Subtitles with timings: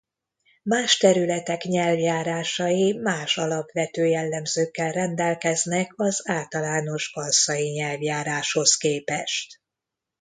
[0.63, 9.59] Más területek nyelvjárásai más alapvető jellemzőkkel rendelkeznek az általános kanszai nyelvjáráshoz képest.